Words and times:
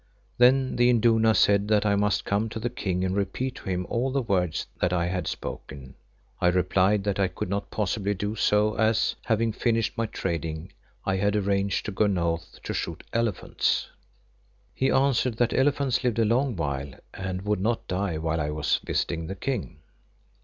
Then 0.39 0.77
the 0.77 0.89
Induna 0.89 1.35
said 1.35 1.67
that 1.67 1.85
I 1.85 1.95
must 1.95 2.25
come 2.25 2.49
to 2.49 2.59
the 2.59 2.71
King 2.71 3.05
and 3.05 3.15
repeat 3.15 3.53
to 3.57 3.69
him 3.69 3.85
all 3.87 4.11
the 4.11 4.23
words 4.23 4.65
that 4.79 4.91
I 4.91 5.05
had 5.05 5.27
spoken. 5.27 5.93
I 6.39 6.47
replied 6.47 7.03
that 7.03 7.19
I 7.19 7.27
could 7.27 7.49
not 7.49 7.69
possibly 7.69 8.15
do 8.15 8.33
so 8.35 8.73
as, 8.77 9.13
having 9.25 9.51
finished 9.51 9.95
my 9.95 10.07
trading, 10.07 10.71
I 11.05 11.17
had 11.17 11.35
arranged 11.35 11.85
to 11.85 11.91
go 11.91 12.07
north 12.07 12.59
to 12.63 12.73
shoot 12.73 13.03
elephants. 13.13 13.89
He 14.73 14.89
answered 14.89 15.37
that 15.37 15.53
elephants 15.53 16.03
lived 16.03 16.17
a 16.17 16.25
long 16.25 16.55
while 16.55 16.93
and 17.13 17.43
would 17.43 17.59
not 17.61 17.87
die 17.87 18.17
while 18.17 18.41
I 18.41 18.49
was 18.49 18.79
visiting 18.83 19.27
the 19.27 19.35
King. 19.35 19.81